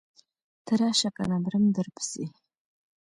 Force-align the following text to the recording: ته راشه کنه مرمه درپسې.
ته 0.65 0.73
راشه 0.81 1.09
کنه 1.15 1.35
مرمه 1.43 1.69
درپسې. 1.77 2.25